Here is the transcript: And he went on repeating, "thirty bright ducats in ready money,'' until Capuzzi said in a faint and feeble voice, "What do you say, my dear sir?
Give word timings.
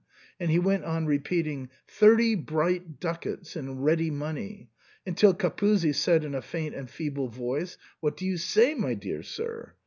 And 0.39 0.49
he 0.49 0.57
went 0.57 0.83
on 0.83 1.05
repeating, 1.05 1.69
"thirty 1.87 2.33
bright 2.33 2.99
ducats 2.99 3.55
in 3.55 3.81
ready 3.81 4.09
money,'' 4.09 4.71
until 5.05 5.35
Capuzzi 5.35 5.93
said 5.93 6.23
in 6.23 6.33
a 6.33 6.41
faint 6.41 6.73
and 6.73 6.89
feeble 6.89 7.27
voice, 7.27 7.77
"What 7.99 8.17
do 8.17 8.25
you 8.25 8.37
say, 8.37 8.73
my 8.73 8.95
dear 8.95 9.21
sir? 9.21 9.75